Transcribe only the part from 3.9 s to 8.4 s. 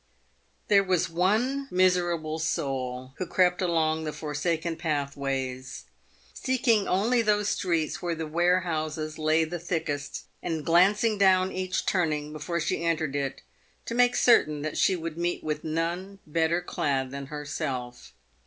the forsaken path (ways, seeking only those streets where the